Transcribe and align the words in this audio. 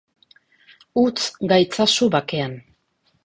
Utz 1.01 1.25
gaitzazu 1.53 2.09
bakean! 2.17 2.57